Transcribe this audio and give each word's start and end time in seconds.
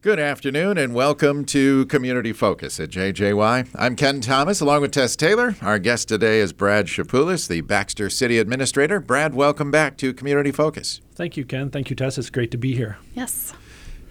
Good 0.00 0.20
afternoon 0.20 0.78
and 0.78 0.94
welcome 0.94 1.44
to 1.46 1.84
Community 1.86 2.32
Focus 2.32 2.78
at 2.78 2.88
JJY. 2.88 3.70
I'm 3.74 3.96
Ken 3.96 4.20
Thomas 4.20 4.60
along 4.60 4.82
with 4.82 4.92
Tess 4.92 5.16
Taylor. 5.16 5.56
Our 5.60 5.80
guest 5.80 6.06
today 6.06 6.38
is 6.38 6.52
Brad 6.52 6.86
Chapulis, 6.86 7.48
the 7.48 7.62
Baxter 7.62 8.08
City 8.08 8.38
Administrator. 8.38 9.00
Brad, 9.00 9.34
welcome 9.34 9.72
back 9.72 9.96
to 9.96 10.14
Community 10.14 10.52
Focus. 10.52 11.00
Thank 11.16 11.36
you, 11.36 11.44
Ken. 11.44 11.68
Thank 11.70 11.90
you, 11.90 11.96
Tess. 11.96 12.16
It's 12.16 12.30
great 12.30 12.52
to 12.52 12.56
be 12.56 12.76
here. 12.76 12.98
Yes. 13.12 13.52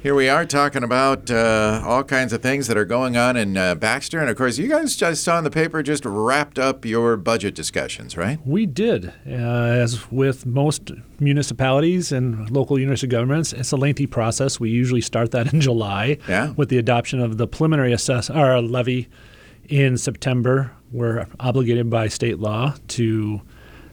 Here 0.03 0.13
we 0.13 0.29
are 0.29 0.45
talking 0.45 0.83
about 0.83 1.29
uh, 1.31 1.81
all 1.83 2.03
kinds 2.03 2.31
of 2.31 2.41
things 2.41 2.67
that 2.67 2.77
are 2.77 2.85
going 2.85 3.17
on 3.17 3.35
in 3.35 3.57
uh, 3.57 3.73
Baxter. 3.75 4.19
And 4.19 4.29
of 4.29 4.37
course, 4.37 4.57
you 4.57 4.69
guys 4.69 4.95
just 4.95 5.23
saw 5.23 5.37
in 5.39 5.43
the 5.43 5.49
paper 5.49 5.81
just 5.83 6.05
wrapped 6.05 6.59
up 6.59 6.85
your 6.85 7.17
budget 7.17 7.55
discussions, 7.55 8.15
right? 8.15 8.37
We 8.45 8.67
did. 8.67 9.07
Uh, 9.27 9.31
as 9.31 10.09
with 10.11 10.45
most 10.45 10.91
municipalities 11.19 12.11
and 12.11 12.49
local 12.51 12.79
units 12.79 13.01
of 13.03 13.09
governments, 13.09 13.51
it's 13.53 13.71
a 13.71 13.75
lengthy 13.75 14.05
process. 14.05 14.59
We 14.59 14.69
usually 14.69 15.01
start 15.01 15.31
that 15.31 15.51
in 15.53 15.59
July 15.61 16.19
Yeah. 16.29 16.51
with 16.55 16.69
the 16.69 16.77
adoption 16.77 17.19
of 17.19 17.37
the 17.37 17.47
preliminary 17.47 17.91
assess 17.91 18.29
or 18.29 18.61
levy 18.61 19.09
in 19.67 19.97
September. 19.97 20.71
We're 20.91 21.25
obligated 21.39 21.89
by 21.89 22.07
state 22.07 22.39
law 22.39 22.75
to 22.89 23.41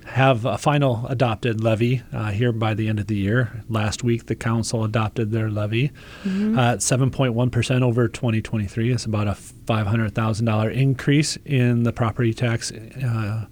have 0.05 0.45
a 0.45 0.59
final 0.59 1.07
adopted 1.09 1.63
levy 1.63 2.03
uh, 2.13 2.31
here 2.31 2.53
by 2.53 2.75
the 2.75 2.89
end 2.89 3.01
of 3.01 3.07
the 3.07 3.17
year. 3.17 3.65
Last 3.69 4.05
week, 4.05 4.27
the 4.27 4.35
council 4.35 4.85
adopted 4.85 5.31
their 5.33 5.51
levy 5.51 5.93
uh, 6.25 6.75
at 6.75 6.79
7.1% 6.79 7.83
over 7.83 8.09
2023. 8.09 8.93
It's 8.93 9.05
about 9.07 9.27
a 9.27 9.33
$500,000 9.33 10.75
increase 10.75 11.39
in 11.45 11.85
the 11.85 11.93
property 11.93 12.35
tax 12.35 12.71
uh, 12.71 13.47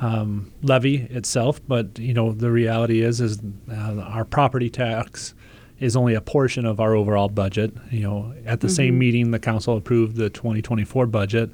um, 0.00 0.52
levy 0.62 0.96
itself. 1.10 1.60
But 1.66 1.98
you 1.98 2.14
know, 2.14 2.32
the 2.32 2.50
reality 2.50 3.02
is, 3.02 3.20
is 3.20 3.40
uh, 3.70 4.00
our 4.00 4.24
property 4.24 4.70
tax 4.70 5.34
is 5.80 5.96
only 5.96 6.14
a 6.14 6.20
portion 6.20 6.66
of 6.66 6.78
our 6.78 6.94
overall 6.94 7.28
budget. 7.28 7.72
You 7.90 8.02
know, 8.02 8.34
at 8.46 8.60
the 8.60 8.68
same 8.68 8.98
meeting, 8.98 9.30
the 9.30 9.38
council 9.38 9.76
approved 9.76 10.16
the 10.16 10.30
2024 10.30 11.06
budget. 11.06 11.50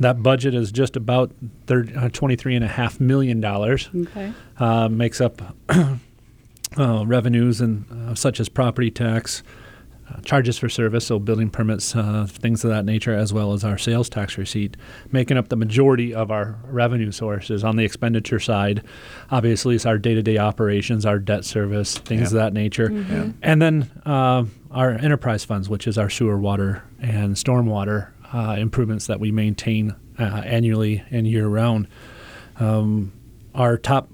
That 0.00 0.22
budget 0.22 0.54
is 0.54 0.72
just 0.72 0.96
about 0.96 1.30
30, 1.66 1.94
uh, 1.94 2.08
$23.5 2.08 3.00
million. 3.00 3.44
Okay. 3.44 4.32
Uh, 4.58 4.88
makes 4.88 5.20
up 5.20 5.42
uh, 6.78 7.04
revenues 7.06 7.60
and 7.60 7.84
uh, 8.08 8.14
such 8.14 8.40
as 8.40 8.48
property 8.48 8.90
tax, 8.90 9.42
uh, 10.10 10.20
charges 10.22 10.58
for 10.58 10.68
service, 10.70 11.06
so 11.06 11.18
building 11.18 11.50
permits, 11.50 11.94
uh, 11.94 12.26
things 12.28 12.64
of 12.64 12.70
that 12.70 12.84
nature, 12.86 13.14
as 13.14 13.32
well 13.32 13.52
as 13.52 13.62
our 13.62 13.76
sales 13.76 14.08
tax 14.08 14.38
receipt, 14.38 14.76
making 15.12 15.36
up 15.36 15.48
the 15.50 15.56
majority 15.56 16.14
of 16.14 16.30
our 16.30 16.56
revenue 16.64 17.12
sources. 17.12 17.62
On 17.62 17.76
the 17.76 17.84
expenditure 17.84 18.40
side, 18.40 18.82
obviously, 19.30 19.74
it's 19.76 19.86
our 19.86 19.98
day-to-day 19.98 20.38
operations, 20.38 21.04
our 21.06 21.18
debt 21.18 21.44
service, 21.44 21.98
things 21.98 22.32
of 22.32 22.38
that 22.38 22.52
nature, 22.54 22.90
Yeah. 22.90 23.28
and 23.42 23.60
then 23.62 23.90
uh, 24.06 24.44
our 24.70 24.92
enterprise 24.92 25.44
funds, 25.44 25.68
which 25.68 25.86
is 25.86 25.98
our 25.98 26.08
sewer, 26.10 26.38
water, 26.38 26.82
and 27.00 27.36
stormwater 27.36 28.08
uh, 28.32 28.56
improvements 28.58 29.06
that 29.06 29.20
we 29.20 29.30
maintain 29.30 29.94
uh, 30.18 30.42
annually 30.44 31.02
and 31.10 31.26
year-round. 31.26 31.88
Um, 32.58 33.12
our 33.54 33.76
top 33.76 34.10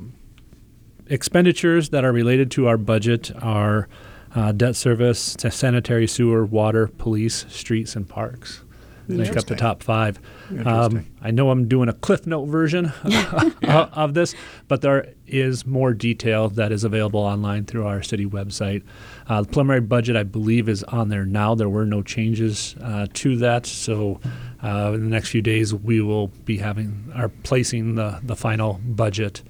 expenditures 1.08 1.90
that 1.90 2.04
are 2.04 2.12
related 2.12 2.50
to 2.52 2.66
our 2.66 2.76
budget 2.76 3.32
are 3.42 3.88
uh, 4.34 4.52
debt 4.52 4.76
service, 4.76 5.36
sanitary 5.38 6.06
sewer, 6.06 6.44
water, 6.44 6.88
police, 6.88 7.46
streets, 7.48 7.96
and 7.96 8.08
parks. 8.08 8.62
Make 9.08 9.36
up 9.36 9.46
the 9.46 9.56
top 9.56 9.82
five. 9.82 10.18
Um, 10.64 11.06
I 11.20 11.30
know 11.30 11.50
I'm 11.50 11.68
doing 11.68 11.88
a 11.88 11.92
Cliff 11.92 12.26
Note 12.26 12.46
version 12.46 12.92
of, 13.04 13.56
of 13.64 14.14
this, 14.14 14.34
but 14.68 14.80
there 14.80 15.14
is 15.26 15.66
more 15.66 15.92
detail 15.92 16.48
that 16.50 16.72
is 16.72 16.84
available 16.84 17.20
online 17.20 17.64
through 17.64 17.86
our 17.86 18.02
city 18.02 18.26
website. 18.26 18.82
Uh, 19.28 19.42
the 19.42 19.48
preliminary 19.48 19.80
budget, 19.80 20.16
I 20.16 20.22
believe, 20.22 20.68
is 20.68 20.82
on 20.84 21.08
there 21.08 21.24
now. 21.24 21.54
There 21.54 21.68
were 21.68 21.86
no 21.86 22.02
changes 22.02 22.74
uh, 22.80 23.06
to 23.14 23.36
that, 23.38 23.66
so 23.66 24.20
uh, 24.62 24.92
in 24.94 25.04
the 25.04 25.10
next 25.10 25.30
few 25.30 25.42
days 25.42 25.74
we 25.74 26.00
will 26.00 26.28
be 26.44 26.58
having 26.58 27.10
are 27.14 27.28
placing 27.28 27.94
the 27.94 28.20
the 28.22 28.36
final 28.36 28.80
budget 28.84 29.42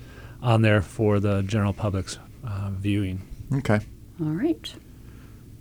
on 0.43 0.63
there 0.63 0.83
for 0.83 1.21
the 1.21 1.43
general 1.43 1.73
public's 1.73 2.19
uh, 2.47 2.71
viewing. 2.73 3.23
Okay. 3.55 3.81
All 4.21 4.27
right. 4.27 4.75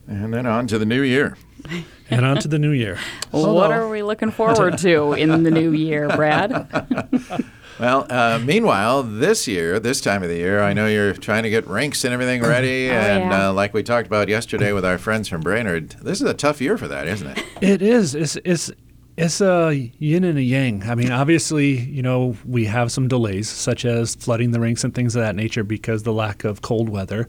And 0.07 0.33
then 0.33 0.45
on 0.45 0.67
to 0.67 0.77
the 0.77 0.85
new 0.85 1.01
year. 1.01 1.37
And 2.07 2.23
on 2.23 2.37
to 2.37 2.47
the 2.47 2.59
new 2.59 2.69
year. 2.69 2.99
what 3.31 3.71
are 3.71 3.89
we 3.89 4.03
looking 4.03 4.29
forward 4.29 4.77
to 4.77 5.13
in 5.13 5.41
the 5.41 5.49
new 5.49 5.71
year, 5.71 6.07
Brad? 6.09 6.67
Well, 7.79 8.07
uh, 8.09 8.39
meanwhile, 8.39 9.03
this 9.03 9.49
year, 9.49 9.81
this 9.81 9.99
time 9.99 10.23
of 10.23 10.29
the 10.29 10.37
year, 10.37 10.61
I 10.61 10.71
know 10.71 10.87
you're 10.87 11.11
trying 11.11 11.43
to 11.43 11.49
get 11.49 11.67
rinks 11.67 12.05
and 12.05 12.13
everything 12.13 12.41
ready. 12.41 12.89
Oh, 12.89 12.93
and 12.93 13.29
yeah. 13.29 13.49
uh, 13.49 13.53
like 13.53 13.73
we 13.73 13.83
talked 13.83 14.07
about 14.07 14.29
yesterday 14.29 14.71
with 14.71 14.85
our 14.85 14.97
friends 14.97 15.27
from 15.27 15.41
Brainerd, 15.41 15.89
this 16.01 16.21
is 16.21 16.29
a 16.29 16.33
tough 16.33 16.61
year 16.61 16.77
for 16.77 16.87
that, 16.87 17.05
isn't 17.07 17.27
it? 17.37 17.45
It 17.61 17.81
is. 17.81 18.15
It's 18.15 18.37
it's 18.45 18.71
it's 19.17 19.41
a 19.41 19.91
yin 19.99 20.23
and 20.23 20.37
a 20.37 20.41
yang. 20.41 20.83
I 20.83 20.95
mean, 20.95 21.11
obviously, 21.11 21.79
you 21.79 22.01
know, 22.01 22.37
we 22.45 22.65
have 22.65 22.91
some 22.93 23.09
delays, 23.09 23.49
such 23.49 23.83
as 23.83 24.15
flooding 24.15 24.51
the 24.51 24.59
rinks 24.61 24.83
and 24.85 24.95
things 24.95 25.15
of 25.15 25.21
that 25.21 25.35
nature, 25.35 25.63
because 25.63 26.03
the 26.03 26.13
lack 26.13 26.45
of 26.45 26.61
cold 26.61 26.87
weather. 26.87 27.27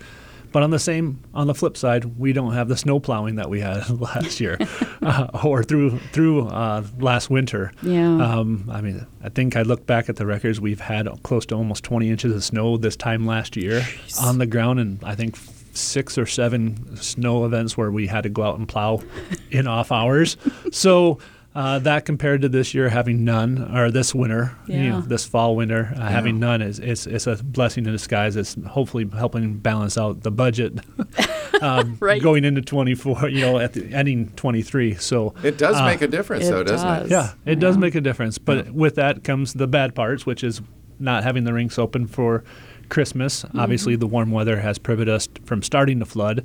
But 0.53 0.63
on 0.63 0.71
the 0.71 0.79
same, 0.79 1.21
on 1.35 1.47
the 1.47 1.55
flip 1.55 1.77
side, 1.77 2.19
we 2.19 2.33
don't 2.33 2.53
have 2.53 2.69
the 2.69 2.77
snow 2.77 3.01
plowing 3.01 3.37
that 3.37 3.51
we 3.51 3.61
had 3.61 3.89
last 4.01 4.41
year, 4.41 4.59
uh, 5.03 5.29
or 5.45 5.63
through 5.63 5.99
through 6.13 6.49
uh, 6.49 6.85
last 6.99 7.31
winter. 7.31 7.73
Yeah. 7.83 8.17
Um, 8.17 8.69
I 8.73 8.81
mean, 8.81 9.07
I 9.23 9.29
think 9.29 9.57
I 9.57 9.63
look 9.63 9.87
back 9.87 10.09
at 10.09 10.17
the 10.17 10.27
records. 10.27 10.61
We've 10.61 10.81
had 10.81 11.09
close 11.23 11.47
to 11.47 11.55
almost 11.55 11.85
20 11.85 12.11
inches 12.11 12.35
of 12.35 12.45
snow 12.45 12.77
this 12.77 12.97
time 12.97 13.27
last 13.27 13.57
year 13.57 13.87
on 14.21 14.39
the 14.39 14.47
ground, 14.47 14.81
and 14.81 15.03
I 15.05 15.15
think 15.15 15.37
six 15.73 16.17
or 16.17 16.27
seven 16.27 16.97
snow 16.97 17.45
events 17.45 17.77
where 17.77 17.91
we 17.91 18.07
had 18.07 18.23
to 18.23 18.29
go 18.29 18.43
out 18.43 18.59
and 18.59 18.67
plow 18.67 19.03
in 19.51 19.67
off 19.67 19.93
hours. 19.93 20.37
So 20.73 21.19
uh, 21.57 21.79
that 21.79 22.05
compared 22.05 22.43
to 22.43 22.49
this 22.51 22.75
year 22.75 22.89
having 22.91 23.25
none, 23.25 23.75
or 23.75 23.91
this 23.91 24.15
winter, 24.15 24.55
you 24.67 24.91
know, 24.91 25.01
this 25.01 25.25
fall 25.25 25.57
winter 25.57 25.91
uh, 25.97 26.07
having 26.07 26.39
none 26.39 26.61
is 26.61 26.79
it's, 26.79 27.07
it's 27.07 27.27
a 27.27 27.37
blessing 27.43 27.87
in 27.87 27.93
disguise. 27.93 28.37
It's 28.37 28.55
hopefully 28.69 29.09
helping 29.17 29.57
balance 29.57 29.97
out 29.97 30.21
the 30.23 30.31
budget 30.31 30.79
um, 31.63 31.97
Right. 31.99 32.21
going 32.23 32.45
into 32.45 32.61
24. 32.61 33.29
You 33.31 33.41
know, 33.41 33.59
at 33.59 33.73
the 33.73 33.93
ending 33.93 34.29
23. 34.37 34.97
So 34.97 35.35
It 35.43 35.57
does 35.57 35.77
uh, 35.77 35.87
make 35.87 36.03
a 36.03 36.09
difference, 36.09 36.47
though, 36.49 36.63
doesn't 36.63 37.07
it? 37.07 37.11
yeah, 37.11 37.33
it 37.47 37.59
does 37.59 37.79
make 37.79 37.95
a 37.95 38.01
difference. 38.03 38.37
But 38.39 38.71
with 38.73 38.97
that 38.97 39.25
comes 39.25 39.55
the 39.55 39.67
bad 39.67 39.95
parts, 39.95 40.27
which 40.27 40.45
is 40.45 40.61
not 40.99 41.25
having 41.25 41.45
the 41.45 41.55
rinks 41.55 41.79
open 41.79 42.07
for 42.07 42.45
Christmas. 42.91 43.45
Obviously, 43.55 43.97
the 43.97 44.07
warm 44.07 44.31
weather 44.31 44.61
has 44.61 44.79
prevented 44.79 45.15
us 45.15 45.29
from 45.45 45.63
starting 45.63 45.99
to 46.01 46.05
flood. 46.05 46.45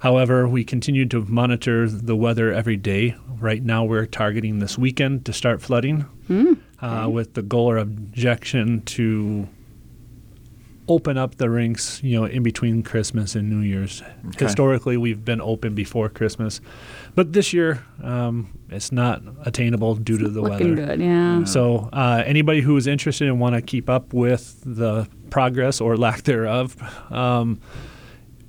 However, 0.00 0.48
we 0.48 0.64
continue 0.64 1.06
to 1.06 1.22
monitor 1.22 1.88
the 1.88 2.16
weather 2.16 2.52
every 2.52 2.76
day. 2.76 3.16
Right 3.38 3.62
now, 3.62 3.84
we're 3.84 4.06
targeting 4.06 4.58
this 4.58 4.76
weekend 4.78 5.24
to 5.26 5.32
start 5.32 5.60
flooding 5.62 6.06
uh, 6.80 7.08
with 7.10 7.34
the 7.34 7.42
goal 7.42 7.70
or 7.70 7.76
objection 7.78 8.82
to 8.82 9.48
open 10.88 11.16
up 11.16 11.36
the 11.36 11.48
rinks, 11.48 12.02
you 12.02 12.18
know, 12.18 12.24
in 12.24 12.42
between 12.42 12.82
Christmas 12.82 13.34
and 13.36 13.48
New 13.48 13.60
Year's. 13.60 14.02
Okay. 14.30 14.46
Historically, 14.46 14.96
we've 14.96 15.24
been 15.24 15.40
open 15.40 15.74
before 15.74 16.08
Christmas, 16.08 16.60
but 17.14 17.32
this 17.32 17.52
year 17.52 17.84
um, 18.02 18.50
it's 18.70 18.90
not 18.90 19.22
attainable 19.44 19.94
due 19.94 20.18
to 20.18 20.28
the 20.28 20.40
Looking 20.40 20.74
weather. 20.74 20.86
good, 20.96 21.00
yeah. 21.00 21.44
So, 21.44 21.88
uh, 21.92 22.24
anybody 22.26 22.60
who 22.60 22.76
is 22.76 22.86
interested 22.88 23.28
and 23.28 23.38
want 23.38 23.54
to 23.54 23.62
keep 23.62 23.88
up 23.88 24.12
with 24.12 24.60
the 24.64 25.06
progress 25.30 25.80
or 25.80 25.96
lack 25.96 26.22
thereof 26.22 26.76
um, 27.12 27.60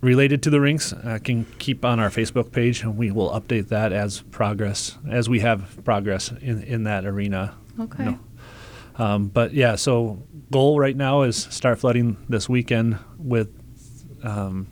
related 0.01 0.41
to 0.43 0.49
the 0.49 0.59
rinks 0.59 0.93
uh, 0.93 1.19
can 1.23 1.45
keep 1.59 1.85
on 1.85 1.99
our 1.99 2.09
Facebook 2.09 2.51
page, 2.51 2.81
and 2.83 2.97
we 2.97 3.11
will 3.11 3.29
update 3.29 3.69
that 3.69 3.93
as 3.93 4.21
progress 4.31 4.97
as 5.09 5.29
we 5.29 5.39
have 5.39 5.79
progress 5.85 6.31
in 6.41 6.63
in 6.63 6.83
that 6.83 7.05
arena. 7.05 7.55
Okay. 7.79 8.17
Um, 8.97 9.27
but 9.27 9.53
yeah, 9.53 9.75
so 9.75 10.21
goal 10.51 10.79
right 10.79 10.95
now 10.95 11.21
is 11.21 11.37
start 11.37 11.79
flooding 11.79 12.17
this 12.27 12.49
weekend 12.49 12.99
with 13.17 13.49
um, 14.23 14.67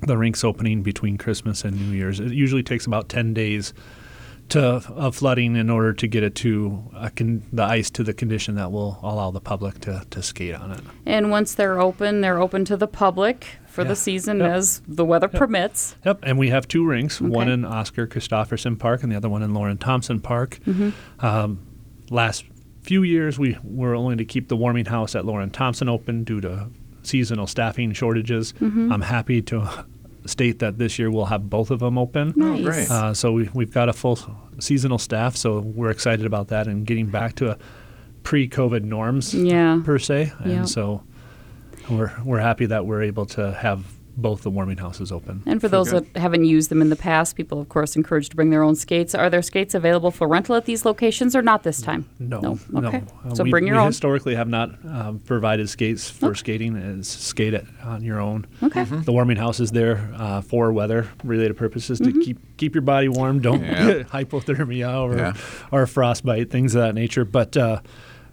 the 0.00 0.16
rinks 0.16 0.42
opening 0.42 0.82
between 0.82 1.18
Christmas 1.18 1.64
and 1.64 1.76
New 1.76 1.96
Year's. 1.96 2.18
It 2.18 2.32
usually 2.32 2.62
takes 2.62 2.86
about 2.86 3.08
ten 3.08 3.34
days 3.34 3.74
to 4.52 4.82
of 4.94 5.16
flooding 5.16 5.56
in 5.56 5.68
order 5.70 5.92
to 5.92 6.06
get 6.06 6.22
it 6.22 6.34
to 6.36 6.82
a 6.94 7.10
con- 7.10 7.42
the 7.52 7.62
ice 7.62 7.90
to 7.90 8.02
the 8.04 8.12
condition 8.14 8.54
that 8.56 8.70
will 8.72 8.98
allow 9.02 9.30
the 9.30 9.40
public 9.40 9.80
to, 9.80 10.04
to 10.10 10.22
skate 10.22 10.54
on 10.54 10.70
it. 10.72 10.80
And 11.06 11.30
once 11.30 11.54
they're 11.54 11.80
open, 11.80 12.20
they're 12.20 12.40
open 12.40 12.64
to 12.66 12.76
the 12.76 12.86
public 12.88 13.46
for 13.66 13.82
Yeah. 13.82 13.88
the 13.88 13.96
season 13.96 14.40
Yep. 14.40 14.50
as 14.50 14.82
the 14.86 15.04
weather 15.04 15.28
permits. 15.28 15.96
Yep, 16.04 16.20
and 16.24 16.38
we 16.38 16.50
have 16.50 16.68
two 16.68 16.84
rinks, 16.86 17.20
one 17.20 17.48
in 17.48 17.64
Oscar 17.64 18.06
Christopherson 18.06 18.76
Park 18.76 19.02
and 19.02 19.10
the 19.10 19.16
other 19.16 19.28
one 19.30 19.42
in 19.42 19.54
Lauren 19.54 19.78
Thompson 19.78 20.20
Park. 20.20 20.58
Mm-hmm. 20.66 21.24
Um, 21.24 21.58
last 22.10 22.44
few 22.82 23.02
years, 23.02 23.38
we 23.38 23.56
were 23.64 23.94
only 23.94 24.16
to 24.16 24.24
keep 24.24 24.48
the 24.48 24.56
warming 24.56 24.84
house 24.86 25.14
at 25.14 25.24
Lauren 25.24 25.50
Thompson 25.50 25.88
open 25.88 26.24
due 26.24 26.40
to 26.42 26.68
seasonal 27.02 27.46
staffing 27.46 27.92
shortages. 27.92 28.52
Mm-hmm. 28.60 28.92
I'm 28.92 29.00
happy 29.02 29.40
to 29.42 29.86
state 30.26 30.58
that 30.60 30.78
this 30.78 30.98
year 30.98 31.10
we'll 31.10 31.26
have 31.26 31.48
both 31.50 31.70
of 31.70 31.80
them 31.80 31.98
open. 31.98 32.32
Oh, 32.36 32.40
Nice. 32.54 32.62
great. 32.64 32.90
Uh, 32.90 33.12
so 33.14 33.32
we, 33.32 33.50
we've 33.54 33.72
got 33.72 33.88
a 33.88 33.92
full 33.92 34.18
seasonal 34.58 34.98
staff, 34.98 35.36
so 35.36 35.60
we're 35.60 35.90
excited 35.90 36.26
about 36.26 36.48
that 36.48 36.66
and 36.68 36.86
getting 36.86 37.06
back 37.06 37.34
to 37.36 37.50
a 37.52 37.58
pre-COVID 38.22 38.84
norms 38.84 39.34
Yeah. 39.34 39.80
per 39.84 39.98
se. 39.98 40.32
And 40.40 40.52
Yep. 40.52 40.66
so 40.66 41.02
we're 41.90 42.12
we're 42.24 42.38
happy 42.38 42.66
that 42.66 42.86
we're 42.86 43.02
able 43.02 43.26
to 43.26 43.52
have 43.52 43.84
both 44.16 44.42
the 44.42 44.50
warming 44.50 44.76
houses 44.76 45.10
open. 45.10 45.42
And 45.46 45.60
for 45.60 45.68
those 45.68 45.90
good. 45.90 46.12
that 46.14 46.20
haven't 46.20 46.44
used 46.44 46.70
them 46.70 46.82
in 46.82 46.90
the 46.90 46.96
past, 46.96 47.34
people, 47.36 47.60
of 47.60 47.68
course, 47.68 47.96
encouraged 47.96 48.30
to 48.30 48.36
bring 48.36 48.50
their 48.50 48.62
own 48.62 48.74
skates. 48.76 49.14
Are 49.14 49.30
there 49.30 49.40
skates 49.42 49.74
available 49.74 50.10
for 50.10 50.28
rental 50.28 50.54
at 50.54 50.66
these 50.66 50.84
locations 50.84 51.34
or 51.34 51.40
not 51.42 51.62
this 51.62 51.80
time? 51.80 52.08
No, 52.18 52.58
No. 52.70 52.86
Okay. 52.88 53.02
Uh, 53.26 53.34
So 53.34 53.44
we, 53.44 53.50
bring 53.50 53.66
your 53.66 53.76
we 53.76 53.80
own. 53.82 53.86
historically 53.86 54.34
have 54.34 54.48
not 54.48 54.70
um, 54.86 55.18
provided 55.20 55.68
skates 55.70 56.10
for 56.10 56.26
Okay. 56.26 56.38
skating. 56.38 56.76
It's 56.76 57.08
skate 57.08 57.54
it 57.54 57.66
on 57.84 58.02
your 58.02 58.20
own. 58.20 58.46
Okay. 58.62 58.82
Mm-hmm. 58.84 59.02
The 59.02 59.12
warming 59.12 59.36
house 59.38 59.60
is 59.60 59.70
there 59.72 60.10
uh, 60.16 60.40
for 60.42 60.72
weather-related 60.72 61.56
purposes 61.56 62.00
Mm-hmm. 62.00 62.18
to 62.20 62.24
keep 62.24 62.56
keep 62.58 62.74
your 62.74 62.82
body 62.82 63.08
warm. 63.08 63.40
Don't 63.40 63.62
Yeah. 63.64 63.86
get 63.86 64.08
hypothermia 64.10 65.00
or 65.02 65.16
Yeah. 65.16 65.32
or 65.70 65.86
frostbite, 65.86 66.50
things 66.50 66.74
of 66.74 66.82
that 66.82 66.94
nature. 66.94 67.24
But 67.24 67.56
uh, 67.56 67.80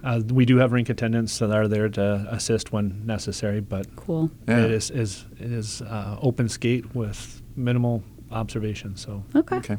uh, 0.04 0.22
we 0.30 0.46
do 0.46 0.58
have 0.58 0.72
rink 0.72 0.90
attendants 0.90 1.38
that 1.40 1.52
are 1.52 1.68
there 1.68 1.90
to 1.90 2.28
assist 2.32 2.72
when 2.72 3.06
necessary. 3.06 3.60
But 3.62 3.96
Cool. 3.96 4.32
Yeah. 4.48 4.66
it 4.66 4.72
is 4.72 4.90
is 4.92 5.26
it 5.40 5.52
is 5.52 5.82
uh, 5.82 6.18
open 6.22 6.48
skate 6.50 6.96
with 6.96 7.42
minimal 7.56 8.04
observation. 8.32 8.96
So 8.96 9.24
Okay. 9.36 9.58
Okay. 9.58 9.78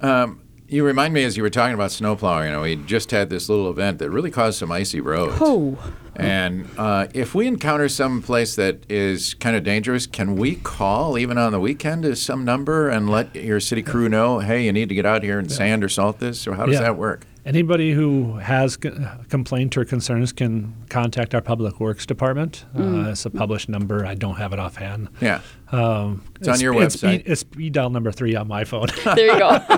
Um, 0.00 0.40
you 0.68 0.84
remind 0.84 1.14
me 1.14 1.22
as 1.22 1.36
you 1.36 1.42
were 1.44 1.50
talking 1.50 1.74
about 1.74 1.92
snow 1.92 2.16
plowing. 2.16 2.46
You 2.46 2.52
know, 2.52 2.62
we 2.62 2.74
just 2.76 3.10
had 3.12 3.30
this 3.30 3.48
little 3.48 3.70
event 3.70 3.98
that 4.00 4.10
really 4.10 4.30
caused 4.32 4.58
some 4.58 4.72
icy 4.72 5.00
roads. 5.00 5.36
Oh, 5.40 5.78
And 6.16 6.68
uh, 6.76 7.06
if 7.14 7.36
we 7.36 7.46
encounter 7.46 7.88
some 7.88 8.20
place 8.20 8.56
that 8.56 8.80
is 8.90 9.34
kind 9.34 9.54
of 9.54 9.62
dangerous, 9.62 10.06
can 10.08 10.34
we 10.34 10.56
call 10.56 11.18
even 11.18 11.38
on 11.38 11.52
the 11.52 11.60
weekend 11.60 12.02
to 12.02 12.16
some 12.16 12.44
number 12.44 12.88
and 12.88 13.08
let 13.08 13.32
your 13.36 13.60
city 13.60 13.82
crew 13.82 14.08
know, 14.08 14.40
hey, 14.40 14.64
you 14.64 14.72
need 14.72 14.88
to 14.88 14.94
get 14.96 15.06
out 15.06 15.22
here 15.22 15.38
and 15.38 15.52
sand 15.52 15.84
or 15.84 15.88
salt 15.88 16.18
this, 16.18 16.48
or 16.48 16.54
how 16.54 16.66
does 16.66 16.74
Yeah. 16.74 16.80
that 16.80 16.96
work? 16.96 17.26
Anybody 17.46 17.92
who 17.92 18.38
has 18.38 18.74
c- 18.82 18.90
complaint 19.28 19.76
or 19.76 19.84
concerns 19.84 20.32
can 20.32 20.74
contact 20.88 21.32
our 21.32 21.40
Public 21.40 21.78
Works 21.78 22.04
Department. 22.04 22.64
Uh, 22.76 23.10
it's 23.10 23.24
a 23.24 23.30
published 23.30 23.68
number. 23.68 24.04
I 24.04 24.16
don't 24.16 24.34
have 24.34 24.52
it 24.52 24.58
offhand. 24.58 25.08
Yeah. 25.20 25.40
Um, 25.70 26.24
It's 26.40 26.48
on 26.48 26.60
your 26.60 26.74
It's 26.82 26.96
website. 26.96 26.98
speed, 27.20 27.22
it's 27.26 27.40
speed 27.42 27.72
dial 27.74 27.90
number 27.90 28.10
three 28.10 28.34
on 28.34 28.48
my 28.48 28.64
phone. 28.64 28.88
there 29.04 29.26
you 29.32 29.38
go. 29.38 29.60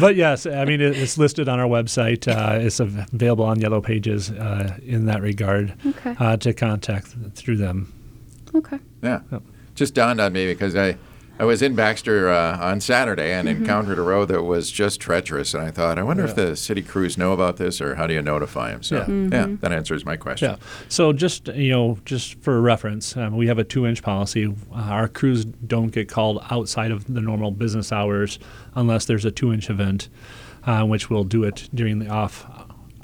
but 0.00 0.16
yes, 0.16 0.44
I 0.44 0.64
mean 0.64 0.80
it, 0.80 0.96
it's 0.98 1.16
listed 1.16 1.48
on 1.48 1.60
our 1.60 1.68
website. 1.68 2.26
Uh, 2.26 2.58
it's 2.58 2.80
available 2.80 3.44
on 3.44 3.60
Yellow 3.60 3.80
Pages 3.80 4.32
uh, 4.32 4.76
in 4.84 5.06
that 5.06 5.22
regard 5.22 5.72
Okay. 5.86 6.16
uh, 6.18 6.36
to 6.38 6.52
contact 6.52 7.14
through 7.36 7.58
them. 7.58 7.92
okay. 8.56 8.80
Yeah. 9.04 9.20
Yep. 9.30 9.42
Just 9.76 9.94
dawned 9.94 10.20
on 10.20 10.32
me 10.32 10.46
because 10.46 10.74
I, 10.74 10.96
I 11.38 11.44
was 11.44 11.62
in 11.62 11.74
Baxter 11.74 12.28
uh, 12.30 12.58
on 12.58 12.80
Saturday 12.80 13.32
and 13.32 13.48
Mm-hmm. 13.48 13.62
encountered 13.62 13.98
a 13.98 14.02
road 14.02 14.26
that 14.28 14.42
was 14.42 14.70
just 14.70 15.00
treacherous. 15.00 15.54
And 15.54 15.62
I 15.62 15.70
thought, 15.70 15.98
I 15.98 16.02
wonder 16.02 16.24
if 16.24 16.34
the 16.34 16.56
city 16.56 16.82
crews 16.82 17.16
know 17.16 17.32
about 17.32 17.56
this 17.56 17.80
or 17.80 17.94
how 17.94 18.06
do 18.06 18.14
you 18.14 18.22
notify 18.22 18.72
them? 18.72 18.82
So, 18.82 18.96
Yeah. 18.96 19.02
Mm-hmm. 19.04 19.32
yeah, 19.32 19.56
that 19.60 19.72
answers 19.72 20.04
my 20.04 20.16
question. 20.16 20.50
Yeah. 20.50 20.56
So 20.88 21.12
just 21.12 21.48
you 21.48 21.70
know, 21.70 21.98
just 22.04 22.38
for 22.40 22.60
reference, 22.60 23.16
um, 23.16 23.36
we 23.36 23.46
have 23.46 23.58
a 23.58 23.64
two-inch 23.64 24.02
policy. 24.02 24.46
Uh, 24.46 24.74
our 24.74 25.08
crews 25.08 25.44
don't 25.44 25.88
get 25.90 26.08
called 26.08 26.44
outside 26.50 26.90
of 26.90 27.12
the 27.12 27.20
normal 27.20 27.50
business 27.52 27.92
hours 27.92 28.38
unless 28.74 29.04
there's 29.06 29.24
a 29.24 29.30
two-inch 29.30 29.70
event, 29.70 30.08
uh, 30.64 30.84
which 30.84 31.08
we'll 31.08 31.24
do 31.24 31.44
it 31.44 31.68
during 31.72 32.00
the 32.00 32.08
off 32.08 32.46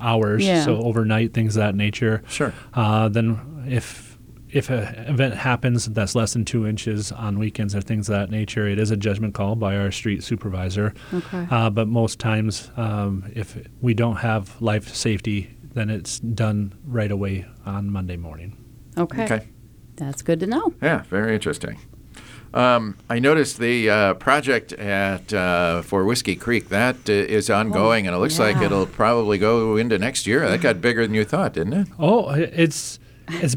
hours. 0.00 0.44
Yeah. 0.44 0.64
So 0.64 0.76
overnight, 0.82 1.32
things 1.34 1.56
of 1.56 1.60
that 1.60 1.74
nature. 1.76 2.22
Sure. 2.28 2.52
Uh, 2.74 3.08
then 3.08 3.64
if 3.68 4.13
if 4.54 4.70
an 4.70 4.94
event 5.08 5.34
happens 5.34 5.86
that's 5.86 6.14
less 6.14 6.32
than 6.32 6.44
two 6.44 6.66
inches 6.66 7.10
on 7.10 7.38
weekends 7.40 7.74
or 7.74 7.80
things 7.80 8.08
of 8.08 8.14
that 8.14 8.30
nature, 8.30 8.68
it 8.68 8.78
is 8.78 8.92
a 8.92 8.96
judgment 8.96 9.34
call 9.34 9.56
by 9.56 9.76
our 9.76 9.90
street 9.90 10.22
supervisor. 10.22 10.94
Okay. 11.12 11.46
Uh, 11.50 11.68
but 11.70 11.88
most 11.88 12.20
times, 12.20 12.70
um, 12.76 13.30
if 13.34 13.58
we 13.80 13.94
don't 13.94 14.16
have 14.16 14.62
life 14.62 14.94
safety, 14.94 15.56
then 15.74 15.90
it's 15.90 16.20
done 16.20 16.72
right 16.86 17.10
away 17.10 17.44
on 17.66 17.90
Monday 17.90 18.16
morning. 18.16 18.56
Okay. 18.96 19.24
Okay. 19.24 19.48
That's 19.96 20.22
good 20.22 20.38
to 20.40 20.46
know. 20.46 20.72
Yeah, 20.80 21.02
very 21.02 21.34
interesting. 21.34 21.80
Um, 22.52 22.96
I 23.10 23.18
noticed 23.18 23.58
the 23.58 23.90
uh, 23.90 24.14
project 24.14 24.72
at 24.74 25.32
uh, 25.34 25.82
for 25.82 26.04
Whiskey 26.04 26.36
Creek 26.36 26.68
that 26.68 26.96
uh, 27.08 27.12
is 27.12 27.50
ongoing, 27.50 28.06
and 28.06 28.14
it 28.14 28.20
looks 28.20 28.38
like 28.38 28.58
it'll 28.58 28.86
probably 28.86 29.38
go 29.38 29.76
into 29.76 29.98
next 29.98 30.28
year. 30.28 30.48
That 30.48 30.60
got 30.60 30.80
bigger 30.80 31.04
than 31.04 31.14
you 31.14 31.24
thought, 31.24 31.54
didn't 31.54 31.72
it? 31.72 31.88
Oh, 31.98 32.30
it's 32.30 33.00
it's 33.28 33.56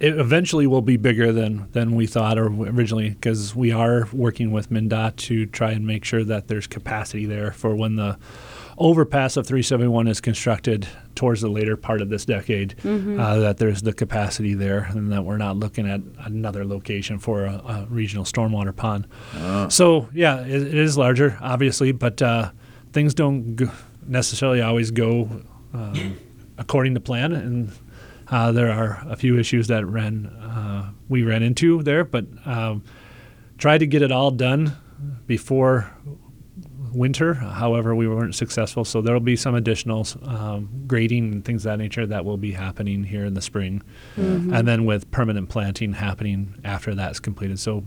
it 0.00 0.18
eventually 0.18 0.66
will 0.66 0.82
be 0.82 0.96
bigger 0.96 1.30
than 1.30 1.68
than 1.72 1.94
we 1.94 2.06
thought 2.06 2.38
or 2.38 2.46
originally 2.46 3.10
because 3.10 3.54
we 3.54 3.70
are 3.70 4.08
working 4.12 4.50
with 4.50 4.70
MnDOT 4.70 5.16
to 5.16 5.46
try 5.46 5.72
and 5.72 5.86
make 5.86 6.04
sure 6.04 6.24
that 6.24 6.48
there's 6.48 6.66
capacity 6.66 7.26
there 7.26 7.52
for 7.52 7.76
when 7.76 7.96
the 7.96 8.18
overpass 8.78 9.36
of 9.36 9.46
371 9.46 10.08
is 10.08 10.22
constructed 10.22 10.88
towards 11.14 11.42
the 11.42 11.50
later 11.50 11.76
part 11.76 12.00
of 12.00 12.08
this 12.08 12.24
decade. 12.24 12.74
Uh, 13.20 13.38
that 13.40 13.58
there's 13.58 13.82
the 13.82 13.92
capacity 13.92 14.54
there, 14.54 14.84
and 14.90 15.12
that 15.12 15.22
we're 15.22 15.36
not 15.36 15.56
looking 15.58 15.86
at 15.86 16.00
another 16.24 16.64
location 16.64 17.18
for 17.18 17.44
a, 17.44 17.52
a 17.52 17.86
regional 17.90 18.24
stormwater 18.24 18.74
pond. 18.74 19.06
So 19.68 20.08
yeah, 20.14 20.40
it, 20.40 20.62
it 20.62 20.74
is 20.74 20.96
larger, 20.96 21.36
obviously, 21.42 21.92
but 21.92 22.22
uh, 22.22 22.52
things 22.94 23.12
don't 23.12 23.54
go 23.54 23.70
necessarily 24.06 24.62
always 24.62 24.90
go 24.90 25.28
um, 25.74 26.16
according 26.56 26.94
to 26.94 27.00
plan, 27.00 27.32
and 27.32 27.70
uh, 28.30 28.52
there 28.52 28.70
are 28.70 29.02
a 29.08 29.16
few 29.16 29.38
issues 29.38 29.66
that 29.68 29.86
ran 29.86 30.26
uh, 30.26 30.90
we 31.08 31.22
ran 31.22 31.42
into 31.42 31.82
there, 31.82 32.04
but 32.04 32.26
um, 32.44 32.82
tried 33.58 33.78
to 33.78 33.86
get 33.86 34.02
it 34.02 34.12
all 34.12 34.30
done 34.30 34.76
before 35.26 35.90
winter. 36.92 37.34
However, 37.34 37.94
we 37.94 38.08
weren't 38.08 38.34
successful, 38.34 38.84
so 38.84 39.00
there 39.00 39.14
will 39.14 39.20
be 39.20 39.36
some 39.36 39.54
additional 39.54 40.06
um, 40.22 40.68
grading 40.86 41.32
and 41.32 41.44
things 41.44 41.64
of 41.64 41.72
that 41.72 41.78
nature 41.78 42.06
that 42.06 42.24
will 42.24 42.36
be 42.36 42.52
happening 42.52 43.04
here 43.04 43.24
in 43.24 43.34
the 43.34 43.40
spring, 43.42 43.82
and 44.16 44.66
then 44.66 44.84
with 44.84 45.10
permanent 45.10 45.48
planting 45.48 45.92
happening 45.92 46.54
after 46.64 46.94
that's 46.94 47.20
completed. 47.20 47.58
So 47.58 47.84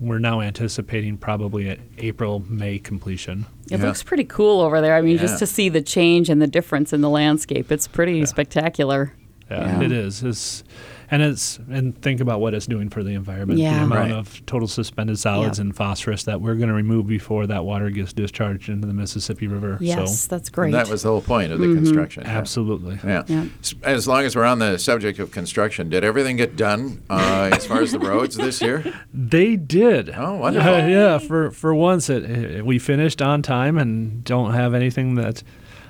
we're 0.00 0.18
now 0.18 0.40
anticipating 0.40 1.16
probably 1.16 1.70
at 1.70 1.78
April 1.98 2.42
May 2.48 2.78
completion. 2.78 3.46
It 3.70 3.78
Yeah. 3.78 3.86
looks 3.86 4.02
pretty 4.02 4.24
cool 4.24 4.60
over 4.60 4.80
there. 4.80 4.94
I 4.96 5.00
mean, 5.00 5.14
Yeah. 5.14 5.22
just 5.22 5.38
to 5.38 5.46
see 5.46 5.68
the 5.68 5.80
change 5.80 6.28
and 6.28 6.42
the 6.42 6.46
difference 6.48 6.92
in 6.92 7.00
the 7.00 7.08
landscape, 7.08 7.70
it's 7.70 7.86
pretty 7.86 8.26
spectacular. 8.26 9.12
Yeah, 9.50 9.80
Yeah. 9.80 9.84
it 9.86 9.92
is. 9.92 10.22
It's 10.22 10.64
and 11.10 11.22
it's 11.22 11.58
and 11.70 12.00
think 12.00 12.20
about 12.20 12.40
what 12.40 12.54
it's 12.54 12.66
doing 12.66 12.88
for 12.88 13.02
the 13.04 13.10
environment. 13.10 13.60
Yeah. 13.60 13.78
The 13.80 13.84
amount 13.84 14.00
Right. 14.00 14.10
of 14.12 14.44
total 14.46 14.66
suspended 14.66 15.18
solids 15.18 15.58
Yeah. 15.58 15.64
and 15.66 15.76
phosphorus 15.76 16.24
that 16.24 16.40
we're 16.40 16.54
going 16.54 16.70
to 16.70 16.74
remove 16.74 17.06
before 17.06 17.46
that 17.46 17.62
water 17.64 17.90
gets 17.90 18.14
discharged 18.14 18.70
into 18.70 18.86
the 18.88 18.94
Mississippi 18.94 19.46
River. 19.46 19.76
Yes, 19.80 20.20
So 20.20 20.34
that's 20.34 20.48
great. 20.48 20.66
And 20.68 20.74
that 20.74 20.88
was 20.88 21.02
the 21.02 21.10
whole 21.10 21.20
point 21.20 21.52
of 21.52 21.58
the 21.60 21.66
construction. 21.74 22.24
absolutely. 22.26 22.98
Yeah. 23.04 23.22
Yeah. 23.28 23.44
S- 23.60 23.74
As 23.82 24.08
long 24.08 24.24
as 24.24 24.34
we're 24.34 24.44
on 24.46 24.60
the 24.60 24.78
subject 24.78 25.18
of 25.18 25.30
construction, 25.30 25.90
did 25.90 26.04
everything 26.04 26.36
get 26.36 26.56
done 26.56 27.02
uh, 27.10 27.50
as 27.52 27.66
far 27.66 27.82
as 27.82 27.92
the 27.92 27.98
roads 27.98 28.36
this 28.36 28.62
year? 28.62 28.82
They 29.14 29.56
did. 29.56 30.10
Oh, 30.16 30.36
wonderful. 30.36 30.72
Uh, 30.74 30.86
yeah, 30.86 31.18
for 31.18 31.50
for 31.50 31.74
once, 31.74 32.08
it, 32.08 32.24
it, 32.24 32.66
we 32.66 32.78
finished 32.78 33.20
on 33.20 33.42
time 33.42 33.76
and 33.78 34.24
don't 34.24 34.54
have 34.54 34.72
anything 34.74 35.16
that 35.16 35.42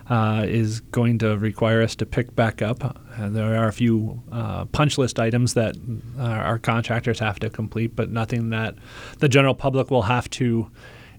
uh, 0.09 0.45
is 0.47 0.81
going 0.81 1.19
to 1.19 1.37
require 1.39 1.83
us 1.83 1.95
to 1.97 2.07
pick 2.07 2.35
back 2.35 2.61
up. 2.61 2.85
Uh, 3.19 3.29
there 3.29 3.57
are 3.57 3.69
a 3.69 3.73
few 3.73 4.23
uh, 4.31 4.65
punch 4.67 4.99
list 4.99 5.19
items 5.19 5.55
that 5.55 5.77
uh, 6.19 6.23
our 6.23 6.59
contractors 6.59 7.19
have 7.19 7.39
to 7.41 7.51
complete, 7.51 7.97
but 7.97 8.11
nothing 8.11 8.51
that 8.51 8.75
the 9.19 9.29
general 9.29 9.55
public 9.55 9.91
will 9.91 10.03
have 10.03 10.29
to 10.31 10.71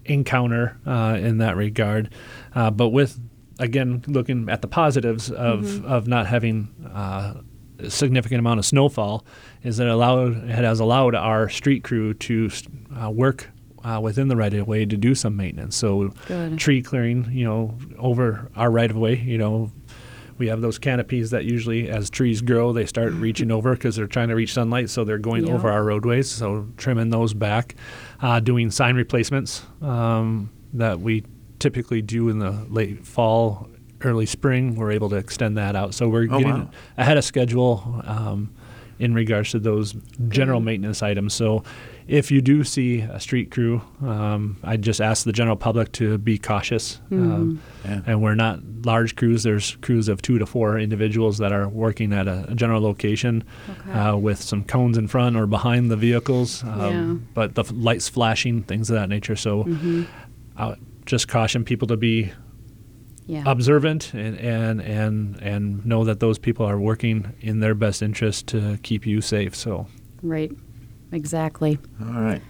encounter 0.04 0.78
uh, 0.86 1.18
in 1.20 1.38
that 1.38 1.56
regard. 1.56 2.10
Uh, 2.54 2.70
but 2.70 2.90
with 2.90 3.18
again 3.58 4.04
looking 4.06 4.48
at 4.48 4.62
the 4.62 4.68
positives 4.68 5.30
of 5.30 5.84
of 5.84 6.06
not 6.06 6.26
having. 6.26 6.68
Uh, 6.92 7.34
a 7.78 7.90
significant 7.90 8.38
amount 8.38 8.58
of 8.58 8.64
snowfall 8.64 9.22
is 9.62 9.76
that 9.76 9.86
allowed 9.86 10.48
it 10.48 10.64
has 10.64 10.80
allowed 10.80 11.14
our 11.14 11.46
street 11.50 11.84
crew 11.84 12.14
to 12.14 12.50
uh, 12.98 13.10
work 13.10 13.50
uh, 13.86 14.00
within 14.00 14.28
the 14.28 14.36
right 14.36 14.52
of 14.54 14.66
way 14.66 14.84
to 14.84 14.96
do 14.96 15.14
some 15.14 15.36
maintenance. 15.36 15.76
So 15.76 16.12
Good. 16.26 16.58
tree 16.58 16.82
clearing, 16.82 17.28
you 17.30 17.44
know, 17.44 17.78
over 17.98 18.50
our 18.56 18.70
right 18.70 18.90
of 18.90 18.96
way, 18.96 19.16
you 19.16 19.38
know, 19.38 19.70
we 20.38 20.48
have 20.48 20.60
those 20.60 20.78
canopies 20.78 21.30
that 21.30 21.44
usually, 21.46 21.88
as 21.88 22.10
trees 22.10 22.42
grow, 22.42 22.72
they 22.72 22.84
start 22.84 23.12
reaching 23.14 23.50
over 23.50 23.72
because 23.74 23.96
they're 23.96 24.06
trying 24.06 24.28
to 24.28 24.34
reach 24.34 24.52
sunlight, 24.52 24.90
so 24.90 25.02
they're 25.04 25.16
going 25.18 25.46
Yeah. 25.46 25.54
over 25.54 25.70
our 25.70 25.82
roadways. 25.82 26.30
So 26.30 26.66
trimming 26.76 27.08
those 27.08 27.32
back, 27.32 27.74
uh, 28.20 28.40
doing 28.40 28.70
sign 28.70 28.96
replacements 28.96 29.62
um, 29.80 30.50
that 30.74 31.00
we 31.00 31.24
typically 31.58 32.02
do 32.02 32.28
in 32.28 32.38
the 32.38 32.66
late 32.68 33.06
fall, 33.06 33.70
early 34.02 34.26
spring. 34.26 34.74
We're 34.74 34.90
able 34.92 35.08
to 35.08 35.16
extend 35.16 35.56
that 35.56 35.74
out, 35.74 35.94
so 35.94 36.06
we're 36.06 36.24
Oh, 36.30 36.38
getting 36.38 36.64
wow. 36.64 36.70
ahead 36.98 37.16
of 37.16 37.24
schedule 37.24 38.02
um, 38.04 38.50
in 38.98 39.14
regards 39.14 39.50
to 39.50 39.58
those 39.58 39.94
general 40.28 40.60
maintenance 40.60 41.02
items. 41.02 41.34
So. 41.34 41.62
If 42.08 42.30
you 42.30 42.40
do 42.40 42.62
see 42.62 43.00
a 43.00 43.18
street 43.18 43.50
crew, 43.50 43.82
um, 44.00 44.58
I 44.62 44.76
just 44.76 45.00
ask 45.00 45.24
the 45.24 45.32
general 45.32 45.56
public 45.56 45.90
to 45.94 46.18
be 46.18 46.38
cautious. 46.38 47.00
Um, 47.10 47.60
Yeah. 47.84 48.02
and 48.06 48.22
we're 48.22 48.36
not 48.36 48.60
large 48.84 49.16
crews. 49.16 49.42
There's 49.42 49.74
crews 49.80 50.08
of 50.08 50.22
two 50.22 50.38
to 50.38 50.46
four 50.46 50.78
individuals 50.78 51.38
that 51.38 51.50
are 51.50 51.68
working 51.68 52.12
at 52.12 52.28
a, 52.28 52.46
a 52.48 52.54
general 52.54 52.80
location 52.80 53.42
Okay. 53.68 53.90
uh, 53.90 54.14
with 54.14 54.40
some 54.40 54.62
cones 54.62 54.96
in 54.96 55.08
front 55.08 55.34
or 55.34 55.48
behind 55.48 55.90
the 55.90 55.96
vehicles. 55.96 56.62
Um, 56.62 56.78
Yeah. 56.78 57.14
But 57.34 57.56
the 57.56 57.62
f- 57.64 57.72
lights 57.74 58.08
flashing, 58.08 58.62
things 58.62 58.88
of 58.88 58.94
that 58.94 59.08
nature. 59.08 59.34
So 59.34 59.64
Mm-hmm. 59.64 60.02
I 60.56 60.66
would 60.68 60.78
just 61.06 61.26
caution 61.26 61.64
people 61.64 61.88
to 61.88 61.96
be 61.96 62.30
yeah. 63.26 63.42
observant 63.46 64.14
and, 64.14 64.38
and, 64.38 64.80
and, 64.80 65.36
and 65.42 65.86
know 65.86 66.04
that 66.04 66.20
those 66.20 66.38
people 66.38 66.64
are 66.66 66.78
working 66.78 67.32
in 67.40 67.60
their 67.60 67.74
best 67.74 68.02
interest 68.02 68.46
to 68.48 68.78
keep 68.82 69.06
you 69.06 69.20
safe. 69.20 69.54
So 69.54 69.86
Right. 70.22 70.52
Exactly. 71.12 71.78
All 72.00 72.20
right. 72.20 72.42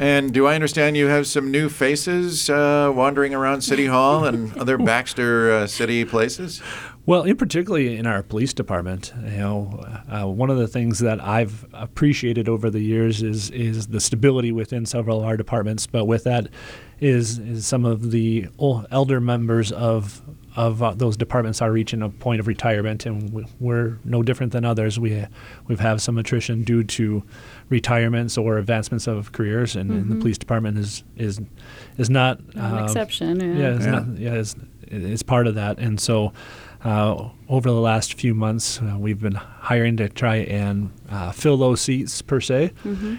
And 0.00 0.32
do 0.32 0.46
I 0.46 0.54
understand 0.54 0.96
you 0.96 1.06
have 1.08 1.26
some 1.26 1.50
new 1.50 1.68
faces 1.68 2.48
uh, 2.48 2.92
wandering 2.94 3.34
around 3.34 3.62
City 3.62 3.86
Hall 3.86 4.24
and 4.24 4.56
other 4.58 4.78
Baxter 4.78 5.50
uh, 5.50 5.66
City 5.66 6.04
places? 6.04 6.62
Well, 7.04 7.22
in 7.22 7.36
particularly 7.36 7.96
in 7.96 8.06
our 8.06 8.22
police 8.22 8.52
department, 8.52 9.12
you 9.24 9.38
know, 9.38 9.84
uh, 10.12 10.26
one 10.26 10.50
of 10.50 10.58
the 10.58 10.68
things 10.68 10.98
that 10.98 11.24
I've 11.24 11.64
appreciated 11.72 12.48
over 12.48 12.68
the 12.70 12.80
years 12.80 13.22
is 13.22 13.50
is 13.50 13.86
the 13.88 13.98
stability 13.98 14.52
within 14.52 14.84
several 14.86 15.20
of 15.20 15.24
our 15.24 15.36
departments. 15.36 15.86
But 15.86 16.04
with 16.04 16.24
that, 16.24 16.48
is 17.00 17.38
is 17.38 17.66
some 17.66 17.84
of 17.86 18.10
the 18.10 18.48
elder 18.90 19.20
members 19.20 19.72
of 19.72 20.20
of 20.54 20.82
uh, 20.82 20.92
those 20.92 21.16
departments 21.16 21.62
are 21.62 21.72
reaching 21.72 22.02
a 22.02 22.10
point 22.10 22.40
of 22.40 22.46
retirement, 22.46 23.06
and 23.06 23.32
we- 23.32 23.46
we're 23.58 23.98
no 24.04 24.22
different 24.22 24.52
than 24.52 24.66
others. 24.66 24.98
We 25.00 25.24
we've 25.66 25.80
have 25.80 26.02
some 26.02 26.18
attrition 26.18 26.62
due 26.62 26.84
to 26.84 27.22
retirements 27.68 28.38
or 28.38 28.58
advancements 28.58 29.06
of 29.06 29.32
careers, 29.32 29.76
and, 29.76 29.90
and 29.90 30.10
the 30.10 30.16
police 30.16 30.38
department 30.38 30.78
is 30.78 31.04
is 31.16 31.40
is 31.98 32.08
not 32.10 32.38
Not 32.54 32.78
an 32.78 32.84
exception. 32.84 33.40
Yeah. 33.40 33.56
yeah, 33.70 33.76
it's 33.76 33.84
Yeah. 33.84 33.90
not. 33.90 34.18
Yeah, 34.18 34.34
it's, 34.34 34.56
it's 34.90 35.22
part 35.22 35.46
of 35.46 35.54
that, 35.56 35.78
and 35.78 36.00
so 36.00 36.32
uh, 36.84 37.28
over 37.48 37.68
the 37.70 37.80
last 37.80 38.14
few 38.14 38.34
months, 38.34 38.80
uh, 38.80 38.96
we've 38.98 39.20
been 39.20 39.34
hiring 39.34 39.96
to 39.98 40.08
try 40.08 40.36
and 40.36 40.90
uh, 41.10 41.30
fill 41.32 41.56
those 41.58 41.80
seats 41.80 42.22
per 42.22 42.40
se, 42.40 42.72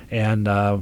and 0.09 0.47
uh, 0.47 0.79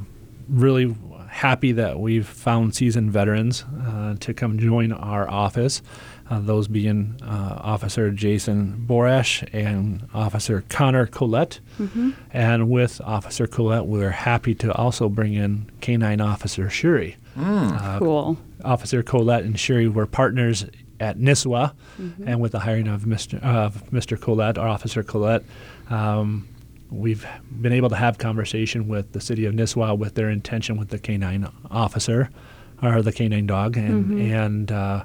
really 0.47 0.95
happy 1.29 1.71
that 1.73 1.99
we've 1.99 2.25
found 2.27 2.73
seasoned 2.73 3.11
veterans 3.11 3.65
uh, 3.85 4.15
to 4.19 4.33
come 4.33 4.57
join 4.57 4.91
our 4.93 5.29
office. 5.29 5.81
Uh, 6.29 6.39
those 6.39 6.67
being 6.67 7.15
uh, 7.23 7.59
Officer 7.61 8.11
Jason 8.11 8.85
Borash 8.87 9.47
and 9.53 10.07
Officer 10.13 10.63
Connor 10.67 11.05
Collette. 11.05 11.59
And 12.33 12.69
with 12.69 12.99
Officer 13.01 13.47
Collette, 13.47 13.85
we're 13.85 14.09
happy 14.11 14.53
to 14.55 14.73
also 14.73 15.07
bring 15.07 15.33
in 15.35 15.71
Canine 15.79 16.19
Officer 16.19 16.69
Shuri. 16.69 17.15
Uh, 17.37 17.97
Cool. 17.99 18.37
Officer 18.65 19.03
Colette 19.03 19.43
and 19.45 19.57
Sherry 19.59 19.87
were 19.87 20.05
partners 20.05 20.65
at 20.99 21.17
Nisswa, 21.19 21.73
and 22.25 22.41
with 22.41 22.51
the 22.53 22.59
hiring 22.59 22.87
of 22.87 23.03
Mr. 23.03 23.41
Of 23.43 23.89
Mr. 23.91 24.19
Colette, 24.19 24.57
or 24.57 24.67
Officer 24.67 25.03
Colette, 25.03 25.43
um, 25.91 26.47
we've 26.89 27.25
been 27.61 27.71
able 27.73 27.89
to 27.89 27.95
have 27.95 28.17
conversation 28.17 28.87
with 28.87 29.11
the 29.13 29.21
city 29.21 29.45
of 29.45 29.53
Nisswa 29.53 29.95
with 29.97 30.15
their 30.15 30.29
intention 30.29 30.77
with 30.77 30.89
the 30.89 30.97
canine 30.99 31.47
officer, 31.69 32.29
or 32.81 33.01
the 33.03 33.11
canine 33.13 33.45
dog, 33.45 33.77
and 33.77 34.19
and 34.19 34.71
uh, 34.71 35.03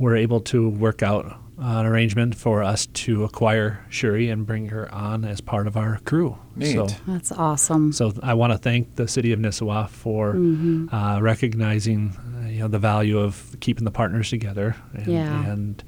we're 0.00 0.16
able 0.16 0.40
to 0.40 0.68
work 0.68 1.02
out 1.02 1.36
an 1.58 1.84
arrangement 1.84 2.34
for 2.34 2.62
us 2.62 2.86
to 2.86 3.22
acquire 3.22 3.84
Shuri 3.90 4.30
and 4.30 4.46
bring 4.46 4.68
her 4.70 4.92
on 4.94 5.26
as 5.26 5.42
part 5.42 5.66
of 5.66 5.76
our 5.76 5.98
crew. 6.06 6.38
Neat. 6.56 6.72
So, 6.72 6.86
That's 7.06 7.30
awesome. 7.30 7.92
so 7.92 8.14
I 8.22 8.32
want 8.32 8.52
to 8.54 8.58
thank 8.58 8.96
the 8.96 9.06
city 9.06 9.30
of 9.32 9.38
Nisswa 9.38 9.88
for 9.90 10.32
Mm-hmm. 10.32 10.92
uh, 10.94 11.20
recognizing 11.20 12.16
uh, 12.42 12.48
you 12.48 12.60
know 12.60 12.68
the 12.68 12.78
value 12.78 13.18
of 13.18 13.54
keeping 13.60 13.84
the 13.84 13.90
partners 13.90 14.30
together 14.30 14.74
and 14.94 15.06
Yeah. 15.06 15.44
and, 15.52 15.84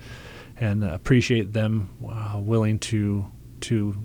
and 0.60 0.84
appreciate 0.84 1.54
them 1.54 1.88
uh, 2.06 2.38
willing 2.38 2.78
to 2.80 3.24
to 3.62 3.96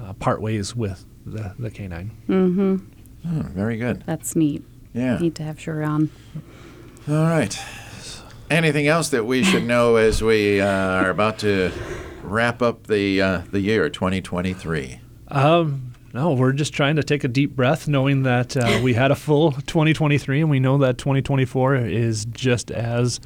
uh, 0.00 0.12
part 0.14 0.40
ways 0.40 0.76
with 0.76 1.04
the, 1.26 1.52
the 1.58 1.70
canine. 1.70 2.12
Mm-hmm. 2.28 2.76
Oh, 3.26 3.42
very 3.54 3.76
good. 3.76 4.04
That's 4.06 4.36
neat. 4.36 4.62
Yeah. 4.94 5.18
Need 5.18 5.34
to 5.34 5.42
have 5.42 5.58
Shuri 5.60 5.84
on. 5.84 6.10
All 7.08 7.24
right. 7.24 7.58
Anything 8.50 8.86
else 8.86 9.10
that 9.10 9.26
we 9.26 9.44
should 9.44 9.64
know 9.64 9.96
as 9.96 10.22
we 10.22 10.60
uh, 10.60 10.66
are 10.66 11.10
about 11.10 11.38
to 11.40 11.70
wrap 12.22 12.62
up 12.62 12.86
the 12.86 13.20
uh, 13.20 13.42
the 13.50 13.60
year 13.60 13.90
2023? 13.90 15.00
Um, 15.28 15.92
no, 16.14 16.32
we're 16.32 16.52
just 16.52 16.72
trying 16.72 16.96
to 16.96 17.02
take 17.02 17.24
a 17.24 17.28
deep 17.28 17.54
breath, 17.54 17.86
knowing 17.86 18.22
that 18.22 18.56
uh, 18.56 18.80
we 18.82 18.94
had 18.94 19.10
a 19.10 19.14
full 19.14 19.52
2023, 19.52 20.40
and 20.40 20.48
we 20.48 20.60
know 20.60 20.78
that 20.78 20.96
2024 20.96 21.76
is 21.76 22.24
just 22.24 22.70
as 22.70 23.20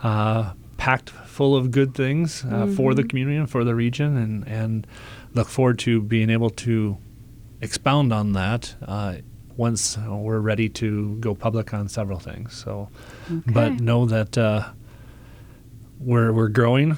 uh, 0.00 0.52
packed 0.76 1.08
full 1.08 1.56
of 1.56 1.70
good 1.70 1.94
things 1.94 2.44
uh, 2.44 2.66
for 2.66 2.92
the 2.92 3.04
community 3.04 3.38
and 3.38 3.50
for 3.50 3.64
the 3.64 3.74
region, 3.74 4.18
and 4.18 4.46
and 4.46 4.86
look 5.32 5.48
forward 5.48 5.78
to 5.78 6.02
being 6.02 6.28
able 6.28 6.50
to 6.50 6.98
expound 7.62 8.12
on 8.12 8.32
that 8.34 8.74
uh, 8.86 9.14
once 9.58 9.98
we're 9.98 10.38
ready 10.38 10.68
to 10.68 11.16
go 11.16 11.34
public 11.34 11.74
on 11.74 11.88
several 11.88 12.18
things. 12.18 12.56
So, 12.56 12.88
but 13.46 13.80
know 13.80 14.06
that 14.06 14.38
uh, 14.38 14.70
we're 15.98 16.32
we're 16.32 16.48
growing. 16.48 16.96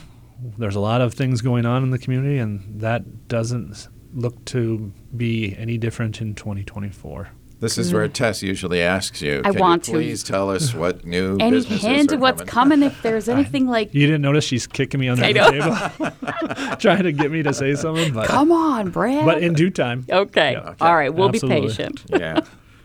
There's 0.59 0.77
a 0.77 0.81
lot 0.81 1.01
of 1.01 1.15
things 1.15 1.41
going 1.41 1.67
on 1.67 1.83
in 1.83 1.91
the 1.91 1.99
community, 1.99 2.39
and 2.39 2.81
that 2.81 3.27
doesn't 3.27 3.89
look 4.15 4.45
to 4.45 4.93
be 5.17 5.57
any 5.57 5.79
different 5.79 6.21
in 6.21 6.35
2024. 6.35 7.31
This 7.61 7.77
is 7.79 7.93
where 7.93 8.09
Tess 8.09 8.43
usually 8.43 8.81
asks 8.81 9.21
you. 9.21 9.43
I 9.45 9.51
Can 9.53 9.61
want 9.61 9.87
you 9.87 9.93
to. 9.95 9.99
please 9.99 10.23
tell 10.23 10.51
us 10.51 10.73
what 10.75 11.05
new 11.05 11.37
Any 11.41 11.63
hint 11.63 12.11
of 12.11 12.19
what's 12.21 12.43
coming? 12.43 12.81
coming? 12.81 12.83
If 12.91 13.03
there's 13.03 13.29
anything 13.37 13.67
like, 13.67 13.93
You 13.95 14.07
didn't 14.07 14.23
notice 14.23 14.45
she's 14.45 14.67
kicking 14.67 14.99
me 14.99 15.09
under 15.11 15.23
I 15.25 15.33
the 15.33 15.41
know. 15.41 15.51
table, 15.51 16.77
trying 16.77 17.03
to 17.05 17.13
get 17.13 17.31
me 17.31 17.43
to 17.43 17.53
say 17.53 17.75
something, 17.75 18.13
but 18.15 18.27
come 18.29 18.51
on, 18.51 18.91
Brad. 18.91 19.25
but 19.27 19.43
in 19.43 19.53
due 19.53 19.71
time. 19.71 20.07
okay. 20.11 20.57
okay. 20.57 20.75
All 20.81 20.95
right. 20.97 21.13
We'll 21.13 21.29
Absolutely. 21.29 21.61
be 21.63 21.67
patient. 21.69 22.05
yeah. 22.09 22.41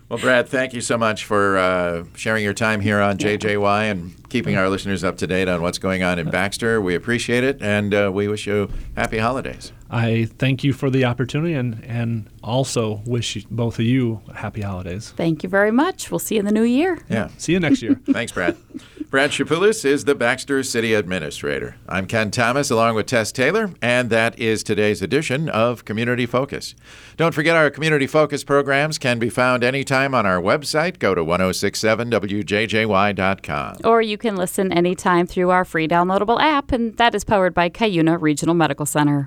Well, 0.09 0.19
Brad, 0.19 0.47
thank 0.47 0.73
you 0.73 0.81
so 0.81 0.99
much 0.99 1.25
for 1.25 1.57
uh, 1.57 2.03
sharing 2.15 2.43
your 2.43 2.53
time 2.53 2.79
here 2.79 2.99
on 3.01 3.17
JJY 3.17 3.89
and 3.89 4.29
keeping 4.29 4.55
our 4.55 4.69
listeners 4.69 5.03
up 5.03 5.17
to 5.17 5.25
date 5.25 5.47
on 5.47 5.63
what's 5.63 5.79
going 5.79 6.03
on 6.03 6.19
in 6.19 6.29
Baxter. 6.29 6.79
We 6.79 6.93
appreciate 6.93 7.43
it, 7.43 7.59
and 7.59 7.91
uh, 7.91 8.11
we 8.13 8.27
wish 8.27 8.45
you 8.45 8.69
happy 8.95 9.17
holidays. 9.17 9.71
I 9.95 10.25
thank 10.25 10.65
you 10.65 10.73
for 10.73 10.89
the 10.89 11.05
opportunity, 11.05 11.53
and 11.53 11.81
and 11.85 12.29
also 12.43 13.01
wish 13.05 13.45
both 13.49 13.79
of 13.79 13.85
you 13.85 14.19
happy 14.35 14.59
holidays. 14.59 15.13
Thank 15.15 15.41
you 15.41 15.47
very 15.47 15.71
much. 15.71 16.11
We'll 16.11 16.19
see 16.19 16.35
you 16.35 16.39
in 16.39 16.45
the 16.45 16.51
new 16.51 16.63
year. 16.63 16.99
Yeah. 17.09 17.29
See 17.37 17.53
you 17.53 17.61
next 17.61 17.81
year. 17.81 17.97
Thanks, 18.11 18.33
Brad. 18.33 18.57
Brad 19.09 19.31
Chapulis 19.31 19.85
is 19.85 20.03
the 20.03 20.13
Baxter 20.13 20.61
City 20.63 20.93
Administrator. 20.93 21.77
I'm 21.87 22.07
Ken 22.07 22.29
Thomas 22.29 22.69
along 22.69 22.95
with 22.95 23.05
Tess 23.05 23.31
Taylor, 23.31 23.71
and 23.81 24.09
that 24.09 24.37
is 24.37 24.63
today's 24.63 25.01
edition 25.01 25.47
of 25.47 25.85
Community 25.85 26.25
Focus. 26.25 26.75
Don't 27.15 27.33
forget 27.33 27.55
our 27.55 27.69
Community 27.69 28.07
Focus 28.07 28.43
programs 28.43 28.97
can 28.97 29.17
be 29.17 29.29
found 29.29 29.63
anytime 29.63 30.13
on 30.13 30.25
our 30.25 30.41
website. 30.41 30.99
Go 30.99 31.15
to 31.15 31.23
1067wjjy.com. 31.23 33.77
Or 33.85 34.01
you 34.01 34.17
can 34.17 34.35
listen 34.35 34.73
anytime 34.73 35.25
through 35.25 35.51
our 35.51 35.63
free 35.63 35.87
downloadable 35.87 36.41
app, 36.41 36.73
and 36.73 36.97
that 36.97 37.15
is 37.15 37.23
powered 37.23 37.53
by 37.53 37.69
Cuyuna 37.69 38.21
Regional 38.21 38.55
Medical 38.55 38.85
Center. 38.85 39.23